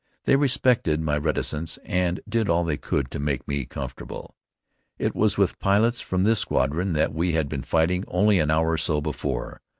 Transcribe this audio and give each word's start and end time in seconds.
They 0.25 0.35
respected 0.35 0.99
my 0.99 1.15
reticence, 1.15 1.77
and 1.85 2.21
did 2.27 2.49
all 2.49 2.63
they 2.63 2.75
could 2.77 3.11
to 3.11 3.19
make 3.19 3.47
me 3.47 3.65
comfortable. 3.65 4.33
It 4.97 5.13
was 5.13 5.37
with 5.37 5.59
pilots 5.59 6.01
from 6.01 6.23
this 6.23 6.39
squadron 6.39 6.93
that 6.93 7.13
we 7.13 7.33
had 7.33 7.47
been 7.47 7.61
fighting 7.61 8.05
only 8.07 8.39
an 8.39 8.49
hour 8.49 8.71
or 8.71 8.77
so 8.79 8.99
before. 8.99 9.61